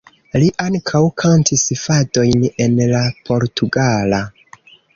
[0.43, 4.25] Li ankaŭ kantis fadojn en la portugala.